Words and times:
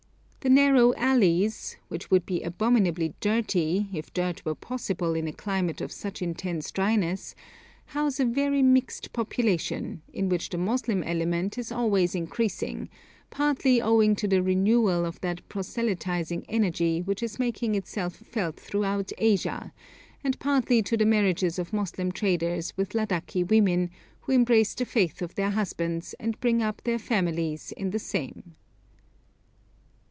The 0.41 0.49
narrow 0.49 0.91
alleys, 0.95 1.77
which 1.87 2.09
would 2.09 2.25
be 2.25 2.41
abominably 2.41 3.13
dirty 3.19 3.87
if 3.93 4.11
dirt 4.11 4.43
were 4.43 4.55
possible 4.55 5.13
in 5.13 5.27
a 5.27 5.31
climate 5.31 5.81
of 5.81 5.91
such 5.91 6.19
intense 6.19 6.71
dryness, 6.71 7.35
house 7.85 8.19
a 8.19 8.25
very 8.25 8.63
mixed 8.63 9.13
population, 9.13 10.01
in 10.11 10.29
which 10.29 10.49
the 10.49 10.57
Moslem 10.57 11.03
element 11.03 11.59
is 11.59 11.71
always 11.71 12.15
increasing, 12.15 12.89
partly 13.29 13.79
owing 13.79 14.15
to 14.15 14.27
the 14.27 14.41
renewal 14.41 15.05
of 15.05 15.21
that 15.21 15.47
proselytising 15.47 16.43
energy 16.49 17.01
which 17.03 17.21
is 17.21 17.37
making 17.37 17.75
itself 17.75 18.15
felt 18.15 18.59
throughout 18.59 19.11
Asia, 19.19 19.71
and 20.23 20.39
partly 20.39 20.81
to 20.81 20.97
the 20.97 21.05
marriages 21.05 21.59
of 21.59 21.71
Moslem 21.71 22.11
traders 22.11 22.75
with 22.75 22.93
Ladaki 22.95 23.47
women, 23.47 23.91
who 24.21 24.31
embrace 24.31 24.73
the 24.73 24.85
faith 24.85 25.21
of 25.21 25.35
their 25.35 25.51
husbands 25.51 26.15
and 26.19 26.39
bring 26.39 26.63
up 26.63 26.81
their 26.83 26.97
families 26.97 27.71
in 27.73 27.91
the 27.91 27.99
same. 27.99 28.55